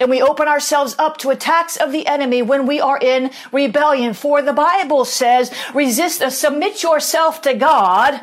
and 0.00 0.10
we 0.10 0.22
open 0.22 0.46
ourselves 0.46 0.94
up 0.98 1.16
to 1.18 1.30
attacks 1.30 1.76
of 1.76 1.90
the 1.90 2.06
enemy 2.06 2.40
when 2.42 2.66
we 2.66 2.80
are 2.80 2.98
in 2.98 3.30
rebellion. 3.50 4.14
For 4.14 4.42
the 4.42 4.52
Bible 4.52 5.04
says, 5.04 5.52
resist, 5.74 6.22
uh, 6.22 6.30
submit 6.30 6.82
yourself 6.82 7.42
to 7.42 7.54
God. 7.54 8.20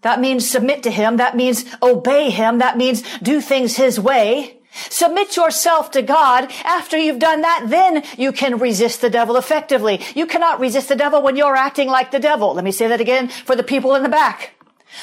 That 0.00 0.20
means 0.20 0.48
submit 0.48 0.82
to 0.84 0.90
Him. 0.90 1.18
That 1.18 1.36
means 1.36 1.64
obey 1.82 2.30
Him. 2.30 2.58
That 2.58 2.78
means 2.78 3.02
do 3.18 3.40
things 3.40 3.76
His 3.76 4.00
way. 4.00 4.58
Submit 4.88 5.36
yourself 5.36 5.90
to 5.90 6.00
God. 6.00 6.50
After 6.64 6.96
you've 6.96 7.18
done 7.18 7.42
that, 7.42 7.66
then 7.68 8.02
you 8.16 8.32
can 8.32 8.58
resist 8.58 9.02
the 9.02 9.10
devil 9.10 9.36
effectively. 9.36 10.00
You 10.14 10.26
cannot 10.26 10.60
resist 10.60 10.88
the 10.88 10.96
devil 10.96 11.20
when 11.20 11.36
you're 11.36 11.54
acting 11.54 11.88
like 11.88 12.10
the 12.10 12.18
devil. 12.18 12.54
Let 12.54 12.64
me 12.64 12.72
say 12.72 12.88
that 12.88 13.00
again 13.00 13.28
for 13.28 13.54
the 13.54 13.62
people 13.62 13.94
in 13.94 14.02
the 14.02 14.08
back. 14.08 14.52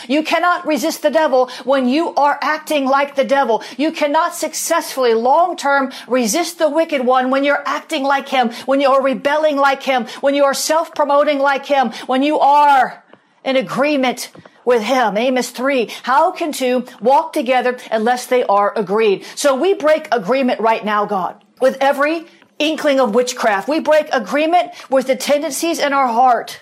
You 0.08 0.24
cannot 0.24 0.66
resist 0.66 1.02
the 1.02 1.10
devil 1.10 1.50
when 1.64 1.88
you 1.88 2.14
are 2.16 2.38
acting 2.42 2.86
like 2.86 3.16
the 3.16 3.24
devil. 3.24 3.64
You 3.78 3.92
cannot 3.92 4.36
successfully 4.36 5.14
long 5.14 5.58
term 5.58 5.92
resist 6.08 6.60
the 6.60 6.70
wicked 6.70 7.06
one 7.06 7.30
when 7.30 7.44
you're 7.44 7.64
acting 7.66 8.04
like 8.04 8.30
him, 8.30 8.52
when 8.66 8.82
you 8.82 8.90
are 8.90 9.02
rebelling 9.02 9.58
like 9.58 9.84
him, 9.84 10.06
when 10.22 10.36
you 10.36 10.44
are 10.46 10.54
self 10.54 10.94
promoting 10.96 11.40
like 11.40 11.66
him, 11.66 11.92
when 12.08 12.24
you 12.24 12.40
are 12.40 13.04
in 13.44 13.56
agreement 13.56 14.32
with 14.66 14.84
him. 14.84 15.18
Amos 15.18 15.50
3. 15.50 15.90
How 16.04 16.32
can 16.32 16.52
two 16.52 16.86
walk 17.02 17.34
together 17.34 17.78
unless 17.92 18.28
they 18.28 18.44
are 18.44 18.74
agreed? 18.76 19.26
So 19.36 19.56
we 19.56 19.74
break 19.74 20.08
agreement 20.12 20.60
right 20.60 20.84
now, 20.84 21.06
God, 21.06 21.44
with 21.60 21.78
every 21.82 22.28
inkling 22.60 23.00
of 23.00 23.16
witchcraft. 23.16 23.68
We 23.68 23.80
break 23.80 24.08
agreement 24.12 24.72
with 24.90 25.08
the 25.08 25.16
tendencies 25.16 25.80
in 25.80 25.94
our 25.94 26.08
heart 26.08 26.62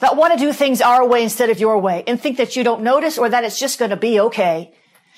that 0.00 0.16
want 0.16 0.32
to 0.32 0.38
do 0.38 0.52
things 0.52 0.80
our 0.80 1.06
way 1.06 1.22
instead 1.22 1.50
of 1.50 1.60
your 1.60 1.78
way 1.78 2.04
and 2.06 2.20
think 2.20 2.36
that 2.36 2.56
you 2.56 2.64
don't 2.64 2.82
notice 2.82 3.18
or 3.18 3.28
that 3.28 3.44
it's 3.44 3.58
just 3.58 3.78
going 3.78 3.90
to 3.90 3.96
be 3.96 4.20
okay. 4.20 4.72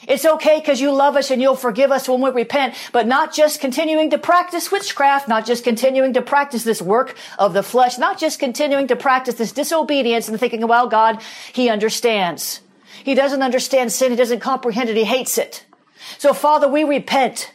It's 0.07 0.25
okay 0.25 0.61
because 0.61 0.81
you 0.81 0.93
love 0.93 1.17
us 1.17 1.31
and 1.31 1.43
you'll 1.43 1.57
forgive 1.57 1.91
us 1.91 2.09
when 2.09 2.21
we 2.21 2.31
repent, 2.31 2.75
but 2.93 3.07
not 3.07 3.35
just 3.35 3.61
continuing 3.61 4.11
to 4.11 4.19
practice 4.19 4.71
witchcraft, 4.71 5.27
not 5.27 5.45
just 5.45 5.65
continuing 5.65 6.13
to 6.13 6.23
practice 6.23 6.63
this 6.63 6.81
work 6.81 7.17
of 7.39 7.53
the 7.53 7.65
flesh, 7.65 7.99
not 7.99 8.19
just 8.19 8.39
continuing 8.39 8.87
to 8.87 8.97
practice 8.97 9.35
this 9.35 9.51
disobedience 9.51 10.29
and 10.29 10.39
thinking, 10.39 10.67
well, 10.69 10.89
God, 10.89 11.21
He 11.53 11.69
understands. 11.69 12.61
He 13.03 13.15
doesn't 13.15 13.43
understand 13.43 13.91
sin. 13.91 14.13
He 14.13 14.17
doesn't 14.17 14.41
comprehend 14.41 14.89
it. 14.89 14.97
He 14.97 15.05
hates 15.05 15.37
it. 15.37 15.67
So 16.19 16.33
Father, 16.33 16.69
we 16.69 16.85
repent 16.85 17.53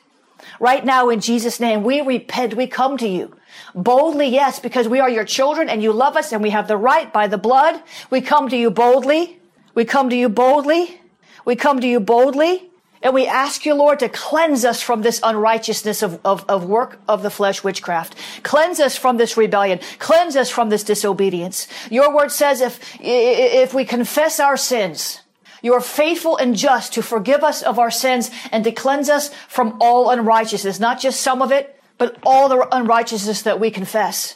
right 0.59 0.83
now 0.83 1.09
in 1.09 1.21
Jesus' 1.21 1.59
name. 1.59 1.83
We 1.83 2.01
repent. 2.01 2.55
We 2.55 2.67
come 2.67 2.97
to 2.97 3.07
you. 3.07 3.35
Boldly, 3.75 4.27
yes, 4.27 4.59
because 4.59 4.87
we 4.87 4.99
are 4.99 5.09
your 5.09 5.25
children 5.25 5.67
and 5.67 5.81
you 5.81 5.91
love 5.91 6.15
us 6.15 6.31
and 6.31 6.43
we 6.43 6.51
have 6.51 6.67
the 6.67 6.77
right 6.77 7.11
by 7.11 7.27
the 7.27 7.37
blood. 7.37 7.81
We 8.09 8.21
come 8.21 8.49
to 8.49 8.57
you 8.57 8.69
boldly. 8.69 9.39
We 9.73 9.85
come 9.85 10.09
to 10.09 10.15
you 10.15 10.29
boldly. 10.29 10.99
We 11.45 11.55
come 11.55 11.81
to 11.81 11.87
you 11.87 11.99
boldly. 11.99 12.69
And 13.01 13.13
we 13.13 13.27
ask 13.27 13.65
you, 13.65 13.73
Lord, 13.73 13.99
to 13.99 14.07
cleanse 14.07 14.63
us 14.63 14.81
from 14.81 15.01
this 15.01 15.19
unrighteousness 15.21 16.03
of, 16.03 16.21
of, 16.23 16.45
of 16.47 16.63
work 16.63 16.99
of 17.07 17.21
the 17.21 17.29
flesh, 17.29 17.61
witchcraft. 17.61 18.15
Cleanse 18.43 18.79
us 18.79 18.95
from 18.95 19.17
this 19.17 19.35
rebellion. 19.35 19.79
Cleanse 19.99 20.37
us 20.37 20.49
from 20.49 20.69
this 20.69 20.85
disobedience. 20.85 21.67
Your 21.91 22.15
word 22.15 22.31
says 22.31 22.61
if, 22.61 22.79
if 23.01 23.73
we 23.73 23.83
confess 23.83 24.39
our 24.39 24.55
sins, 24.55 25.19
you 25.61 25.73
are 25.73 25.81
faithful 25.81 26.37
and 26.37 26.55
just 26.55 26.93
to 26.93 27.01
forgive 27.01 27.43
us 27.43 27.61
of 27.61 27.77
our 27.77 27.91
sins 27.91 28.31
and 28.51 28.63
to 28.63 28.71
cleanse 28.71 29.09
us 29.09 29.33
from 29.49 29.77
all 29.81 30.09
unrighteousness, 30.09 30.79
not 30.79 30.99
just 30.99 31.19
some 31.19 31.41
of 31.41 31.51
it, 31.51 31.72
but 31.97 32.17
all 32.23 32.49
the 32.49 32.67
unrighteousness 32.71 33.41
that 33.43 33.59
we 33.59 33.71
confess. 33.71 34.35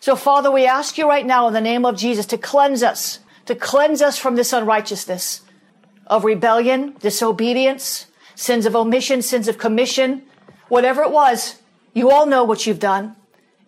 So 0.00 0.16
Father, 0.16 0.50
we 0.50 0.66
ask 0.66 0.98
you 0.98 1.08
right 1.08 1.26
now 1.26 1.48
in 1.48 1.54
the 1.54 1.60
name 1.60 1.84
of 1.84 1.96
Jesus 1.96 2.26
to 2.26 2.38
cleanse 2.38 2.82
us, 2.82 3.20
to 3.46 3.54
cleanse 3.54 4.02
us 4.02 4.18
from 4.18 4.36
this 4.36 4.52
unrighteousness 4.52 5.42
of 6.06 6.24
rebellion, 6.24 6.94
disobedience, 7.00 8.06
sins 8.34 8.66
of 8.66 8.76
omission, 8.76 9.22
sins 9.22 9.48
of 9.48 9.58
commission, 9.58 10.22
whatever 10.68 11.02
it 11.02 11.10
was. 11.10 11.56
You 11.94 12.10
all 12.10 12.26
know 12.26 12.44
what 12.44 12.66
you've 12.66 12.78
done. 12.78 13.16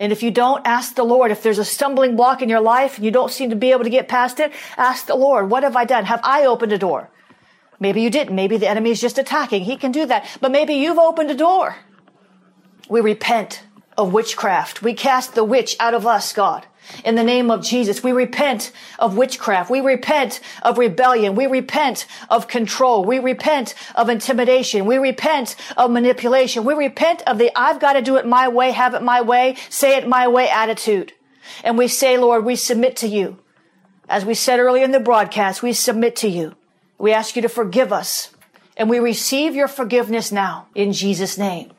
And 0.01 0.13
if 0.13 0.23
you 0.23 0.31
don't, 0.31 0.65
ask 0.67 0.95
the 0.95 1.05
Lord. 1.05 1.31
If 1.33 1.43
there's 1.43 1.59
a 1.59 1.65
stumbling 1.65 2.15
block 2.15 2.41
in 2.41 2.49
your 2.49 2.61
life 2.61 2.97
and 2.97 3.05
you 3.05 3.11
don't 3.11 3.33
seem 3.33 3.51
to 3.51 3.57
be 3.57 3.73
able 3.73 3.85
to 3.85 3.91
get 3.91 4.07
past 4.07 4.39
it, 4.39 4.53
ask 4.77 5.07
the 5.07 5.17
Lord, 5.17 5.51
what 5.51 5.65
have 5.65 5.75
I 5.75 5.85
done? 5.85 6.05
Have 6.05 6.21
I 6.23 6.47
opened 6.47 6.73
a 6.73 6.79
door? 6.79 7.11
Maybe 7.81 8.03
you 8.03 8.11
didn't. 8.11 8.35
Maybe 8.35 8.57
the 8.59 8.69
enemy 8.69 8.91
is 8.91 9.01
just 9.01 9.19
attacking. 9.19 9.65
He 9.65 9.77
can 9.77 9.91
do 9.91 10.07
that. 10.07 10.27
But 10.41 10.53
maybe 10.53 10.75
you've 10.75 10.99
opened 10.99 11.31
a 11.31 11.35
door. 11.35 11.77
We 12.89 13.01
repent 13.01 13.63
of 13.97 14.13
witchcraft. 14.13 14.83
We 14.83 14.95
cast 14.95 15.35
the 15.35 15.45
witch 15.45 15.77
out 15.81 15.95
of 15.95 16.07
us, 16.07 16.33
God. 16.33 16.67
In 17.05 17.17
the 17.17 17.25
name 17.25 17.51
of 17.51 17.63
Jesus, 17.63 18.03
we 18.03 18.13
repent 18.13 18.73
of 18.99 19.17
witchcraft. 19.17 19.71
We 19.71 19.81
repent 19.81 20.41
of 20.63 20.79
rebellion. 20.79 21.35
We 21.35 21.47
repent 21.47 22.07
of 22.31 22.49
control. 22.49 23.05
We 23.05 23.19
repent 23.19 23.75
of 23.95 24.09
intimidation. 24.09 24.87
We 24.87 24.97
repent 24.97 25.57
of 25.77 25.91
manipulation. 25.91 26.65
We 26.65 26.75
repent 26.75 27.23
of 27.27 27.39
the 27.39 27.51
I've 27.55 27.81
got 27.81 27.95
to 27.95 28.03
do 28.03 28.17
it 28.17 28.27
my 28.27 28.49
way, 28.49 28.71
have 28.71 28.95
it 28.95 29.03
my 29.03 29.21
way, 29.21 29.57
say 29.69 29.97
it 29.97 30.09
my 30.09 30.29
way 30.29 30.49
attitude. 30.49 31.13
And 31.63 31.77
we 31.77 31.89
say, 31.89 32.17
Lord, 32.17 32.45
we 32.45 32.57
submit 32.57 32.97
to 32.97 33.09
you. 33.09 33.39
As 34.09 34.25
we 34.25 34.35
said 34.35 34.59
earlier 34.59 34.85
in 34.85 34.93
the 34.93 35.01
broadcast, 35.01 35.63
we 35.63 35.75
submit 35.75 36.17
to 36.17 36.29
you. 36.29 36.55
We 36.97 37.13
ask 37.13 37.37
you 37.37 37.43
to 37.43 37.49
forgive 37.49 37.93
us 37.93 38.31
and 38.79 38.89
we 38.89 39.01
receive 39.01 39.55
your 39.55 39.69
forgiveness 39.69 40.33
now 40.33 40.69
in 40.75 40.93
Jesus 40.93 41.37
name. 41.37 41.73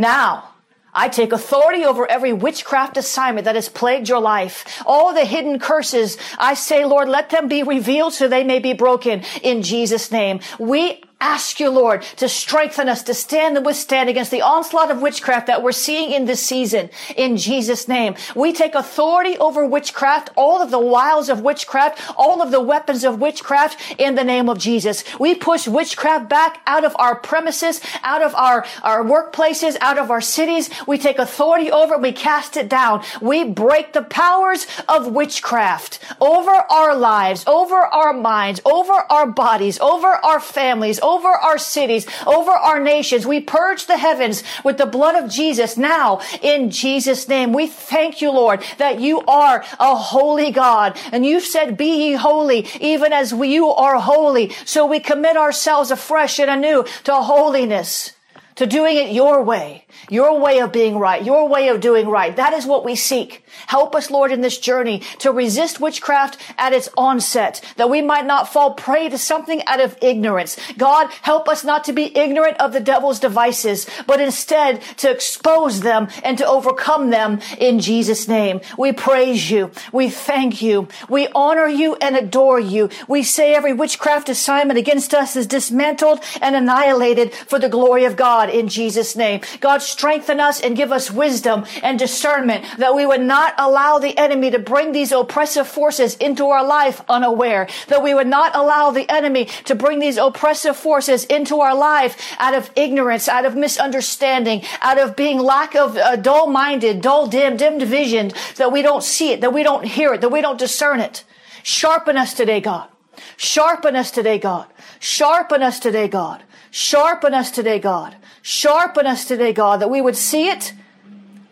Now, 0.00 0.54
I 0.94 1.10
take 1.10 1.30
authority 1.30 1.84
over 1.84 2.10
every 2.10 2.32
witchcraft 2.32 2.96
assignment 2.96 3.44
that 3.44 3.54
has 3.54 3.68
plagued 3.68 4.08
your 4.08 4.22
life. 4.22 4.82
All 4.86 5.12
the 5.12 5.26
hidden 5.26 5.58
curses, 5.58 6.16
I 6.38 6.54
say, 6.54 6.86
Lord, 6.86 7.06
let 7.06 7.28
them 7.28 7.48
be 7.48 7.62
revealed 7.62 8.14
so 8.14 8.26
they 8.26 8.42
may 8.42 8.60
be 8.60 8.72
broken 8.72 9.22
in 9.42 9.62
Jesus' 9.62 10.10
name. 10.10 10.40
We 10.58 11.02
ask 11.20 11.60
you, 11.60 11.70
Lord, 11.70 12.02
to 12.16 12.28
strengthen 12.28 12.88
us 12.88 13.02
to 13.04 13.14
stand 13.14 13.56
and 13.56 13.66
withstand 13.66 14.08
against 14.08 14.30
the 14.30 14.42
onslaught 14.42 14.90
of 14.90 15.02
witchcraft 15.02 15.46
that 15.46 15.62
we're 15.62 15.72
seeing 15.72 16.12
in 16.12 16.24
this 16.24 16.44
season. 16.44 16.88
In 17.16 17.36
Jesus' 17.36 17.86
name, 17.88 18.14
we 18.34 18.52
take 18.52 18.74
authority 18.74 19.36
over 19.36 19.66
witchcraft, 19.66 20.30
all 20.34 20.62
of 20.62 20.70
the 20.70 20.78
wiles 20.78 21.28
of 21.28 21.42
witchcraft, 21.42 22.00
all 22.16 22.40
of 22.42 22.50
the 22.50 22.60
weapons 22.60 23.04
of 23.04 23.20
witchcraft 23.20 23.78
in 23.98 24.14
the 24.14 24.24
name 24.24 24.48
of 24.48 24.58
Jesus. 24.58 25.04
We 25.18 25.34
push 25.34 25.68
witchcraft 25.68 26.28
back 26.28 26.60
out 26.66 26.84
of 26.84 26.96
our 26.98 27.16
premises, 27.16 27.80
out 28.02 28.22
of 28.22 28.34
our, 28.34 28.64
our 28.82 29.04
workplaces, 29.04 29.76
out 29.80 29.98
of 29.98 30.10
our 30.10 30.20
cities. 30.22 30.70
We 30.86 30.96
take 30.98 31.18
authority 31.18 31.70
over 31.70 31.94
it. 31.94 32.00
We 32.00 32.12
cast 32.12 32.56
it 32.56 32.68
down. 32.68 33.04
We 33.20 33.44
break 33.44 33.92
the 33.92 34.02
powers 34.02 34.66
of 34.88 35.12
witchcraft 35.12 35.98
over 36.20 36.50
our 36.50 36.96
lives, 36.96 37.44
over 37.46 37.76
our 37.76 38.12
minds, 38.12 38.60
over 38.64 38.92
our 38.92 39.26
bodies, 39.26 39.78
over 39.80 40.08
our 40.08 40.40
families, 40.40 40.98
over 41.00 41.09
our 41.18 41.58
cities, 41.58 42.06
over 42.26 42.50
our 42.50 42.80
nations. 42.80 43.26
We 43.26 43.40
purge 43.40 43.86
the 43.86 43.96
heavens 43.96 44.42
with 44.64 44.78
the 44.78 44.86
blood 44.86 45.22
of 45.22 45.30
Jesus 45.30 45.76
now 45.76 46.20
in 46.42 46.70
Jesus 46.70 47.28
name. 47.28 47.52
We 47.52 47.66
thank 47.66 48.20
you, 48.20 48.30
Lord, 48.30 48.62
that 48.78 49.00
you 49.00 49.20
are 49.22 49.64
a 49.78 49.94
holy 49.94 50.50
God 50.50 50.98
and 51.12 51.26
you've 51.26 51.44
said, 51.44 51.76
be 51.76 52.10
ye 52.10 52.12
holy 52.14 52.66
even 52.80 53.12
as 53.12 53.34
we, 53.34 53.52
you 53.52 53.68
are 53.68 53.98
holy. 53.98 54.50
So 54.64 54.86
we 54.86 55.00
commit 55.00 55.36
ourselves 55.36 55.90
afresh 55.90 56.38
and 56.38 56.50
anew 56.50 56.84
to 57.04 57.14
holiness 57.14 58.12
to 58.60 58.66
doing 58.66 58.98
it 58.98 59.10
your 59.10 59.42
way, 59.42 59.86
your 60.10 60.38
way 60.38 60.58
of 60.58 60.70
being 60.70 60.98
right, 60.98 61.24
your 61.24 61.48
way 61.48 61.68
of 61.68 61.80
doing 61.80 62.06
right. 62.06 62.36
That 62.36 62.52
is 62.52 62.66
what 62.66 62.84
we 62.84 62.94
seek. 62.94 63.42
Help 63.66 63.94
us, 63.94 64.10
Lord, 64.10 64.32
in 64.32 64.42
this 64.42 64.58
journey 64.58 64.98
to 65.20 65.32
resist 65.32 65.80
witchcraft 65.80 66.36
at 66.58 66.74
its 66.74 66.90
onset, 66.94 67.62
that 67.78 67.88
we 67.88 68.02
might 68.02 68.26
not 68.26 68.52
fall 68.52 68.74
prey 68.74 69.08
to 69.08 69.16
something 69.16 69.64
out 69.64 69.80
of 69.80 69.96
ignorance. 70.02 70.58
God, 70.76 71.10
help 71.22 71.48
us 71.48 71.64
not 71.64 71.84
to 71.84 71.94
be 71.94 72.14
ignorant 72.14 72.58
of 72.60 72.74
the 72.74 72.80
devil's 72.80 73.18
devices, 73.18 73.88
but 74.06 74.20
instead 74.20 74.82
to 74.98 75.10
expose 75.10 75.80
them 75.80 76.08
and 76.22 76.36
to 76.36 76.46
overcome 76.46 77.08
them 77.08 77.40
in 77.56 77.80
Jesus' 77.80 78.28
name. 78.28 78.60
We 78.76 78.92
praise 78.92 79.50
you. 79.50 79.70
We 79.90 80.10
thank 80.10 80.60
you. 80.60 80.88
We 81.08 81.28
honor 81.28 81.66
you 81.66 81.94
and 81.94 82.14
adore 82.14 82.60
you. 82.60 82.90
We 83.08 83.22
say 83.22 83.54
every 83.54 83.72
witchcraft 83.72 84.28
assignment 84.28 84.78
against 84.78 85.14
us 85.14 85.34
is 85.34 85.46
dismantled 85.46 86.20
and 86.42 86.54
annihilated 86.54 87.32
for 87.32 87.58
the 87.58 87.70
glory 87.70 88.04
of 88.04 88.16
God 88.16 88.49
in 88.50 88.68
Jesus' 88.68 89.16
name. 89.16 89.40
God, 89.60 89.82
strengthen 89.82 90.40
us 90.40 90.60
and 90.60 90.76
give 90.76 90.92
us 90.92 91.10
wisdom 91.10 91.64
and 91.82 91.98
discernment 91.98 92.64
that 92.78 92.94
we 92.94 93.06
would 93.06 93.20
not 93.20 93.54
allow 93.58 93.98
the 93.98 94.16
enemy 94.18 94.50
to 94.50 94.58
bring 94.58 94.92
these 94.92 95.12
oppressive 95.12 95.66
forces 95.66 96.16
into 96.16 96.46
our 96.46 96.64
life 96.64 97.02
unaware, 97.08 97.68
that 97.88 98.02
we 98.02 98.14
would 98.14 98.26
not 98.26 98.54
allow 98.54 98.90
the 98.90 99.10
enemy 99.10 99.46
to 99.64 99.74
bring 99.74 99.98
these 99.98 100.16
oppressive 100.16 100.76
forces 100.76 101.24
into 101.24 101.60
our 101.60 101.74
life 101.74 102.36
out 102.38 102.54
of 102.54 102.70
ignorance, 102.76 103.28
out 103.28 103.44
of 103.44 103.56
misunderstanding, 103.56 104.62
out 104.80 104.98
of 104.98 105.16
being 105.16 105.38
lack 105.38 105.74
of 105.74 105.96
uh, 105.96 106.16
dull 106.16 106.46
minded, 106.46 107.00
dull 107.00 107.26
dim, 107.26 107.56
dimmed 107.56 107.82
vision, 107.82 108.32
that 108.56 108.72
we 108.72 108.82
don't 108.82 109.02
see 109.02 109.32
it, 109.32 109.40
that 109.40 109.52
we 109.52 109.62
don't 109.62 109.84
hear 109.84 110.14
it, 110.14 110.20
that 110.20 110.28
we 110.28 110.40
don't 110.40 110.58
discern 110.58 111.00
it. 111.00 111.24
Sharpen 111.62 112.16
us 112.16 112.34
today, 112.34 112.60
God. 112.60 112.89
Sharpen 113.36 113.96
us 113.96 114.10
today, 114.10 114.38
God. 114.38 114.66
Sharpen 114.98 115.62
us 115.62 115.78
today, 115.80 116.08
God. 116.08 116.42
Sharpen 116.70 117.34
us 117.34 117.50
today, 117.50 117.78
God. 117.78 118.16
Sharpen 118.42 119.06
us 119.06 119.24
today, 119.24 119.52
God, 119.52 119.80
that 119.80 119.90
we 119.90 120.00
would 120.00 120.16
see 120.16 120.48
it, 120.48 120.72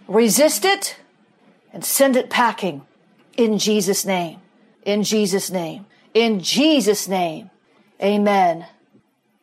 resist 0.07 0.64
it, 0.64 0.96
and 1.72 1.85
send 1.85 2.16
it 2.16 2.31
packing 2.31 2.83
in 3.37 3.59
Jesus' 3.59 4.04
name. 4.04 4.40
In 4.85 5.02
Jesus' 5.02 5.50
name. 5.50 5.87
In 6.14 6.40
Jesus' 6.40 7.09
name. 7.09 7.50
Amen 8.02 8.66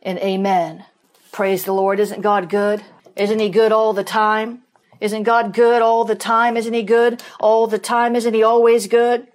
and 0.01 0.19
amen. 0.19 0.85
Praise 1.31 1.65
the 1.65 1.73
Lord. 1.73 1.99
Isn't 1.99 2.21
God 2.21 2.49
good? 2.49 2.83
Isn't 3.15 3.39
He 3.39 3.49
good 3.49 3.71
all 3.71 3.93
the 3.93 4.03
time? 4.03 4.63
Isn't 5.01 5.23
God 5.23 5.53
good 5.53 5.81
all 5.81 6.05
the 6.05 6.15
time? 6.15 6.57
Isn't 6.57 6.73
He 6.73 6.83
good 6.83 7.21
all 7.39 7.67
the 7.67 7.79
time? 7.79 8.15
Isn't 8.15 8.33
He 8.33 8.43
always 8.43 8.88
good? 8.88 9.27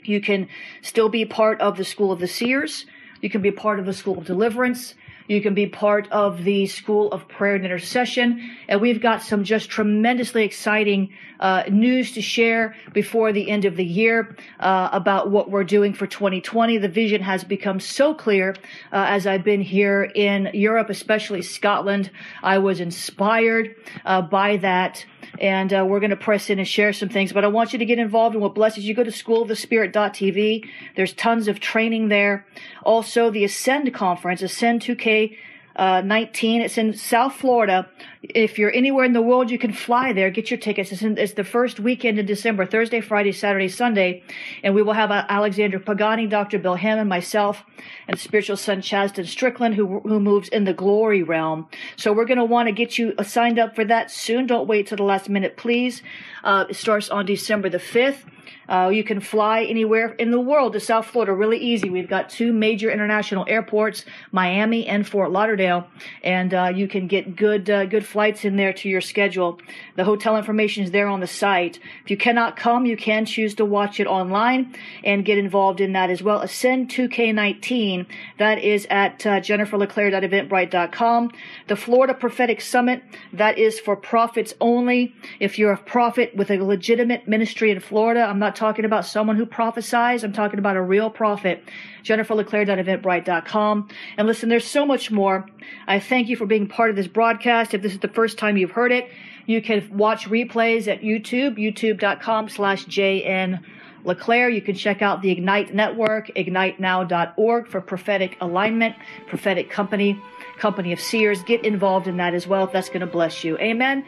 You 0.03 0.21
can 0.21 0.49
still 0.83 1.09
be 1.09 1.25
part 1.25 1.61
of 1.61 1.77
the 1.77 1.85
School 1.85 2.13
of 2.13 2.21
the 2.21 2.29
Seers. 2.29 2.87
You 3.21 3.31
can 3.31 3.43
be 3.43 3.51
part 3.51 3.79
of 3.79 3.87
the 3.87 3.93
School 3.93 4.19
of 4.19 4.27
Deliverance. 4.27 4.95
You 5.31 5.40
can 5.40 5.55
be 5.55 5.66
part 5.66 6.11
of 6.11 6.43
the 6.43 6.66
School 6.66 7.12
of 7.12 7.29
Prayer 7.29 7.55
and 7.55 7.64
Intercession. 7.64 8.51
And 8.66 8.81
we've 8.81 9.01
got 9.01 9.23
some 9.23 9.45
just 9.45 9.71
tremendously 9.71 10.43
exciting 10.43 11.11
uh, 11.38 11.62
news 11.71 12.11
to 12.14 12.21
share 12.21 12.75
before 12.93 13.33
the 13.33 13.49
end 13.49 13.64
of 13.64 13.77
the 13.77 13.85
year 13.85 14.37
uh, 14.59 14.88
about 14.90 15.31
what 15.31 15.49
we're 15.49 15.62
doing 15.62 15.95
for 15.95 16.09
2020. 16.09 16.79
The 16.79 16.88
vision 16.88 17.23
has 17.23 17.45
become 17.45 17.79
so 17.79 18.12
clear 18.12 18.57
uh, 18.93 19.07
as 19.07 19.25
I've 19.25 19.45
been 19.45 19.61
here 19.61 20.11
in 20.16 20.51
Europe, 20.53 20.90
especially 20.90 21.43
Scotland. 21.43 22.11
I 22.43 22.59
was 22.59 22.81
inspired 22.81 23.77
uh, 24.05 24.23
by 24.23 24.57
that 24.57 25.07
and 25.40 25.72
uh, 25.72 25.85
we're 25.87 26.00
going 26.00 26.11
to 26.11 26.16
press 26.16 26.50
in 26.50 26.59
and 26.59 26.68
share 26.68 26.92
some 26.92 27.09
things. 27.09 27.33
But 27.33 27.44
I 27.44 27.48
want 27.48 27.72
you 27.72 27.78
to 27.78 27.85
get 27.85 27.98
involved 27.98 28.35
in 28.35 28.40
what 28.40 28.54
blesses 28.54 28.85
you. 28.85 28.94
Go 28.94 29.04
to 29.04 29.11
schoolofthespirit.tv. 29.11 30.68
There's 30.96 31.12
tons 31.12 31.48
of 31.48 31.61
training 31.61 32.09
there. 32.09 32.46
Also, 32.83 33.30
the 33.30 33.44
Ascend 33.44 33.92
conference, 33.94 34.42
Ascend 34.42 34.83
2K 34.83 35.37
uh, 35.76 36.02
19. 36.02 36.62
It's 36.62 36.78
in 36.78 36.94
South 36.94 37.35
Florida. 37.35 37.88
If 38.22 38.59
you're 38.59 38.72
anywhere 38.72 39.06
in 39.06 39.14
the 39.14 39.22
world, 39.22 39.50
you 39.50 39.59
can 39.59 39.72
fly 39.72 40.12
there, 40.12 40.28
get 40.30 40.50
your 40.50 40.59
tickets. 40.59 40.92
It's, 40.92 41.00
in, 41.00 41.16
it's 41.16 41.33
the 41.33 41.44
first 41.44 41.80
weekend 41.80 42.18
in 42.18 42.26
December, 42.26 42.66
Thursday, 42.66 43.00
Friday, 43.00 43.33
Saturday, 43.33 43.68
Sunday. 43.68 44.22
And 44.62 44.74
we 44.74 44.83
will 44.83 44.92
have 44.92 45.11
uh, 45.11 45.24
Alexander 45.28 45.78
Pagani, 45.78 46.26
Dr. 46.26 46.59
Bill 46.59 46.74
Hamon, 46.74 47.09
myself, 47.09 47.64
and 48.06 48.18
spiritual 48.18 48.59
son 48.59 48.83
Chaston 48.83 49.24
Strickland, 49.24 49.74
who, 49.74 50.00
who 50.00 50.20
moves 50.20 50.50
in 50.50 50.64
the 50.64 50.74
glory 50.74 51.22
realm. 51.22 51.66
So 51.96 52.12
we're 52.12 52.26
going 52.26 52.38
to 52.38 52.44
want 52.44 52.68
to 52.68 52.72
get 52.72 52.98
you 52.98 53.14
uh, 53.16 53.22
signed 53.22 53.59
up 53.59 53.74
for 53.74 53.87
that 53.87 54.11
soon. 54.11 54.46
Don't 54.46 54.68
wait 54.68 54.88
till 54.88 54.96
the 54.96 55.02
last 55.02 55.30
minute, 55.30 55.56
please. 55.56 56.02
Uh, 56.44 56.66
it 56.68 56.76
starts 56.76 57.09
on 57.09 57.24
December 57.24 57.70
the 57.70 57.78
5th. 57.78 58.24
Uh, 58.70 58.88
you 58.88 59.02
can 59.02 59.20
fly 59.20 59.64
anywhere 59.64 60.12
in 60.12 60.30
the 60.30 60.40
world 60.40 60.72
to 60.72 60.80
South 60.80 61.04
Florida 61.04 61.33
really 61.33 61.59
easy. 61.59 61.90
We've 61.90 62.09
got 62.09 62.30
two 62.30 62.52
major 62.52 62.88
international 62.88 63.44
airports, 63.48 64.04
Miami 64.30 64.87
and 64.87 65.06
Fort 65.06 65.33
Lauderdale, 65.33 65.88
and 66.22 66.54
uh, 66.54 66.72
you 66.72 66.87
can 66.87 67.09
get 67.09 67.35
good 67.35 67.68
uh, 67.68 67.87
good 67.87 68.06
flights 68.11 68.44
in 68.44 68.57
there 68.57 68.73
to 68.73 68.88
your 68.88 69.01
schedule. 69.01 69.61
The 69.96 70.05
hotel 70.05 70.37
information 70.37 70.85
is 70.85 70.90
there 70.90 71.07
on 71.07 71.20
the 71.20 71.27
site. 71.27 71.79
If 72.05 72.11
you 72.11 72.16
cannot 72.16 72.57
come, 72.57 72.87
you 72.87 72.96
can 72.96 73.25
choose 73.25 73.55
to 73.55 73.64
watch 73.64 74.01
it 74.01 74.07
online 74.07 74.75
and 75.05 75.25
get 75.25 75.38
involved 75.38 75.81
in 75.81 75.92
that 75.92 76.11
as 76.11 76.23
well. 76.23 76.40
Ascend 76.40 76.90
2K19, 76.90 78.07
that 78.38 78.59
is 78.59 78.87
at 78.90 79.25
uh, 79.25 79.40
jenniferleclaire.eventbrite.com. 79.40 81.31
The 81.68 81.77
Florida 81.77 82.14
Prophetic 82.14 82.61
Summit, 82.61 83.03
that 83.33 83.59
is 83.59 83.79
for 83.79 83.94
prophets 83.96 84.55
only. 84.61 85.14
If 85.38 85.59
you're 85.59 85.73
a 85.73 85.79
prophet 85.79 86.35
with 86.35 86.51
a 86.51 86.59
legitimate 86.59 87.29
ministry 87.29 87.70
in 87.70 87.81
Florida, 87.81 88.23
I'm 88.23 88.38
not 88.38 88.57
talking 88.57 88.85
about 88.85 89.07
someone 89.07 89.37
who 89.37 89.46
prophesies. 89.46 90.25
I'm 90.25 90.33
talking 90.33 90.59
about 90.59 90.77
a 90.77 90.83
real 90.83 91.11
prophet. 91.11 91.62
JenniferLeClaire.eventbrite.com. 92.05 93.88
And 94.16 94.27
listen, 94.27 94.49
there's 94.49 94.66
so 94.66 94.87
much 94.87 95.11
more. 95.11 95.46
I 95.87 96.01
thank 96.01 96.29
you 96.29 96.37
for 96.37 96.46
being 96.46 96.66
part 96.66 96.90
of 96.90 96.96
this 96.96 97.07
broadcast. 97.07 97.75
If 97.75 97.83
this 97.83 97.96
is 98.01 98.09
the 98.09 98.15
first 98.15 98.39
time 98.39 98.57
you've 98.57 98.71
heard 98.71 98.93
it, 98.93 99.11
you 99.47 99.61
can 99.61 99.87
watch 99.97 100.27
replays 100.27 100.89
at 100.89 101.03
YouTube, 101.03 101.59
youtube.com 101.59 102.49
slash 102.49 102.87
JN 102.87 103.63
LeClaire. 104.05 104.49
You 104.49 104.63
can 104.63 104.75
check 104.75 105.03
out 105.03 105.23
the 105.23 105.31
Ignite 105.31 105.75
Network, 105.75 106.29
ignitenow.org 106.29 107.69
for 107.69 107.81
prophetic 107.81 108.37
alignment, 108.41 108.97
prophetic 109.27 109.71
company, 109.71 110.21
company 110.59 110.93
of 110.93 111.01
seers. 111.01 111.43
Get 111.43 111.65
involved 111.65 112.07
in 112.07 112.17
that 112.17 112.35
as 112.35 112.47
well 112.47 112.65
if 112.65 112.73
that's 112.73 112.89
going 112.89 113.01
to 113.01 113.07
bless 113.07 113.45
you. 113.45 113.59
Amen. 113.59 114.05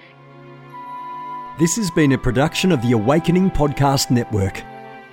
This 1.59 1.77
has 1.77 1.91
been 1.91 2.13
a 2.13 2.19
production 2.19 2.73
of 2.73 2.81
the 2.81 2.93
Awakening 2.93 3.51
Podcast 3.51 4.11
Network. 4.11 4.63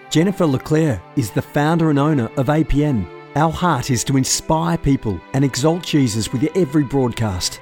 Jennifer 0.10 0.46
LeClaire 0.46 1.02
is 1.18 1.32
the 1.32 1.42
founder 1.42 1.90
and 1.90 2.00
owner 2.00 2.32
of 2.38 2.48
APN. 2.48 3.06
Our 3.36 3.52
heart 3.52 3.92
is 3.92 4.04
to 4.06 4.18
inspire 4.18 4.78
people 4.78 5.20
and 5.34 5.44
exalt 5.44 5.84
Jesus 5.84 6.32
with 6.32 6.44
every 6.56 6.84
broadcast. 6.84 7.62